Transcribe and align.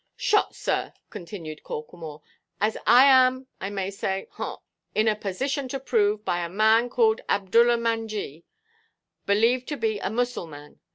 "Shot, 0.17 0.55
sir," 0.55 0.93
continued 1.11 1.61
Corklemore, 1.63 2.23
"as 2.59 2.75
I 2.87 3.05
am, 3.05 3.45
I 3.59 3.69
may 3.69 3.91
say—haw,—in 3.91 5.07
a 5.07 5.15
position 5.15 5.67
to 5.67 5.79
prove, 5.79 6.25
by 6.25 6.39
a 6.43 6.49
man 6.49 6.89
called 6.89 7.21
Abdoollah 7.29 7.77
Manjee, 7.79 8.43
believed 9.27 9.67
to 9.67 9.77
be 9.77 9.99
a 9.99 10.09
Mussulman. 10.09 10.79